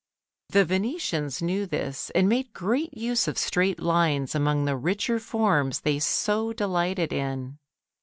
[0.49, 5.81] The Venetians knew this and made great use of straight lines among the richer forms
[5.81, 7.59] they so delighted in.